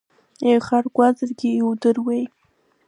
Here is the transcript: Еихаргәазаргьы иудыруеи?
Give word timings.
Еихаргәазаргьы 0.49 1.49
иудыруеи? 1.53 2.23